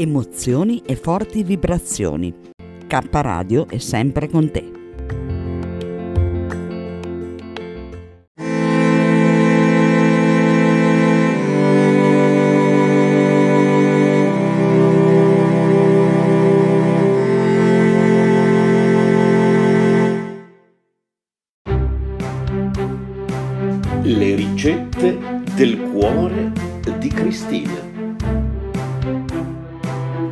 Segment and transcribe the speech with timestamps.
[0.00, 2.34] emozioni e forti vibrazioni.
[2.86, 4.72] K Radio è sempre con te.
[24.02, 25.18] Le ricette
[25.54, 26.52] del cuore
[26.98, 27.89] di Cristina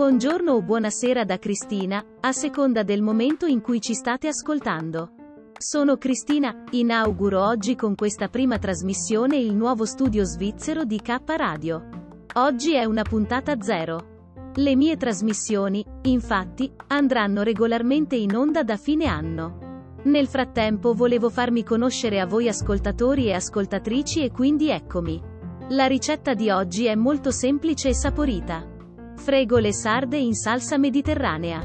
[0.00, 5.10] Buongiorno o buonasera da Cristina, a seconda del momento in cui ci state ascoltando.
[5.58, 11.88] Sono Cristina, inauguro oggi con questa prima trasmissione il nuovo studio svizzero di K Radio.
[12.36, 14.52] Oggi è una puntata zero.
[14.54, 19.98] Le mie trasmissioni, infatti, andranno regolarmente in onda da fine anno.
[20.04, 25.22] Nel frattempo volevo farmi conoscere a voi ascoltatori e ascoltatrici e quindi eccomi.
[25.68, 28.78] La ricetta di oggi è molto semplice e saporita.
[29.20, 31.60] Fregole sarde in salsa mediterranea.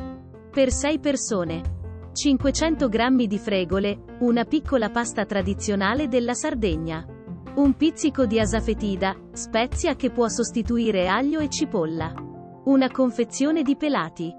[0.52, 1.62] Per 6 persone.
[2.12, 7.06] 500 g di fregole, una piccola pasta tradizionale della Sardegna.
[7.56, 12.14] Un pizzico di asafetida, spezia che può sostituire aglio e cipolla.
[12.66, 14.36] Una confezione di pelati.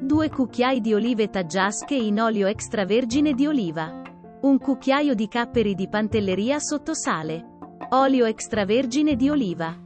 [0.00, 4.00] 2 cucchiai di olive taggiasche in olio extravergine di oliva.
[4.42, 7.46] Un cucchiaio di capperi di pantelleria sotto sale.
[7.90, 9.76] Olio extravergine di oliva.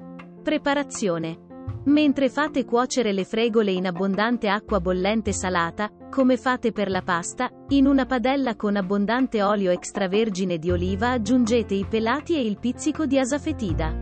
[0.42, 1.43] Preparazione.
[1.86, 7.50] Mentre fate cuocere le fregole in abbondante acqua bollente salata, come fate per la pasta,
[7.68, 13.04] in una padella con abbondante olio extravergine di oliva aggiungete i pelati e il pizzico
[13.04, 13.94] di asafetida.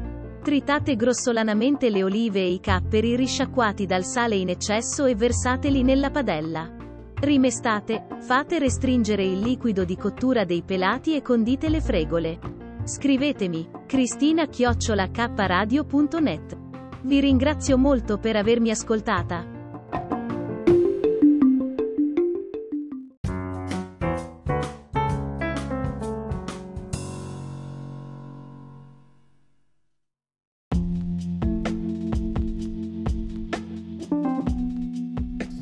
[0.42, 6.10] Tritate grossolanamente le olive e i capperi risciacquati dal sale in eccesso e versateli nella
[6.10, 6.70] padella.
[7.14, 12.38] Rimestate, fate restringere il liquido di cottura dei pelati e condite le fregole.
[12.84, 16.61] Scrivetemi, cristina-kradio.net.
[17.04, 19.44] Vi ringrazio molto per avermi ascoltata.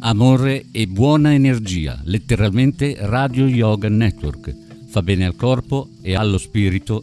[0.03, 4.55] Amore e buona energia, letteralmente Radio Yoga Network.
[4.89, 7.03] Fa bene al corpo e allo spirito